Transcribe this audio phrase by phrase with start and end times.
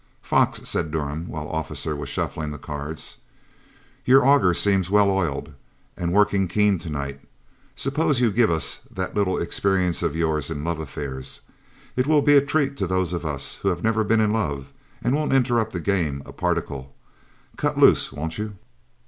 [0.23, 3.17] "Fox," said Durham, while Officer was shuffling the cards,
[4.03, 5.53] "your auger seems well oiled
[5.95, 7.21] and working keen to night.
[7.75, 11.41] Suppose you give us that little experience of yours in love affairs.
[11.95, 14.73] It will be a treat to those of us who have never been in love,
[15.03, 16.95] and won't interrupt the game a particle.
[17.55, 18.55] Cut loose, won't you?"